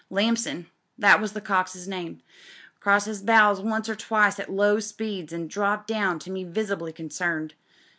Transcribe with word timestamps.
Lamson— 0.09 0.65
^that 0.99 1.21
was 1.21 1.33
the 1.33 1.41
cox*s 1.41 1.85
name— 1.85 2.21
crossed 2.79 3.07
'is 3.07 3.21
bows 3.21 3.59
once 3.61 3.87
or 3.87 3.95
twice 3.95 4.39
at 4.39 4.51
low 4.51 4.79
speeds 4.79 5.31
an' 5.31 5.45
dropped 5.45 5.85
down 5.87 6.17
to 6.17 6.31
me 6.31 6.43
visibly 6.43 6.91
concerned. 6.91 7.53